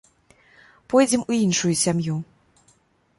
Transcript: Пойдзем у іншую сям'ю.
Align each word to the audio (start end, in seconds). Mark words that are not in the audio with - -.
Пойдзем 0.93 1.21
у 1.33 1.37
іншую 1.43 1.73
сям'ю. 1.85 2.17